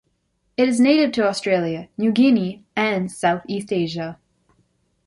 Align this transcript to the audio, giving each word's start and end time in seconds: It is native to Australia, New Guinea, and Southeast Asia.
It 0.57 0.67
is 0.67 0.79
native 0.79 1.11
to 1.11 1.27
Australia, 1.27 1.87
New 1.95 2.11
Guinea, 2.11 2.63
and 2.75 3.11
Southeast 3.11 3.71
Asia. 3.71 4.17